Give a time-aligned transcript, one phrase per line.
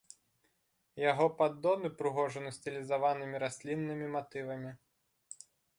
[1.11, 4.71] Яго паддон упрыгожаны стылізаванымі расліннымі матывамі.